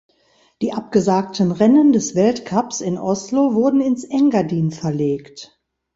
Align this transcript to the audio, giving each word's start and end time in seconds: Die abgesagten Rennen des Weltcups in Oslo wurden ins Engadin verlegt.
Die 0.63 0.73
abgesagten 0.73 1.51
Rennen 1.51 1.91
des 1.93 2.15
Weltcups 2.15 2.81
in 2.81 2.97
Oslo 2.97 3.53
wurden 3.53 3.81
ins 3.81 4.03
Engadin 4.03 4.71
verlegt. 4.71 5.61